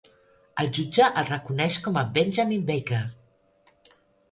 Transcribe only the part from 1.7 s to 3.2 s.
com a "Benjamin Barker!"